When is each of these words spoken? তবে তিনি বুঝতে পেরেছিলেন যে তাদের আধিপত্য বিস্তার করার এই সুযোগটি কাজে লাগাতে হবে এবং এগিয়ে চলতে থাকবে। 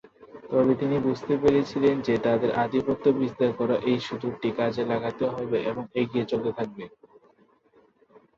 তবে 0.49 0.73
তিনি 0.81 0.95
বুঝতে 1.07 1.33
পেরেছিলেন 1.41 1.95
যে 2.07 2.15
তাদের 2.25 2.51
আধিপত্য 2.63 3.05
বিস্তার 3.19 3.49
করার 3.59 3.79
এই 3.83 3.99
সুযোগটি 4.07 4.49
কাজে 4.59 4.83
লাগাতে 4.91 5.25
হবে 5.33 5.57
এবং 5.69 5.83
এগিয়ে 6.01 6.25
চলতে 6.31 6.51
থাকবে। 6.57 6.83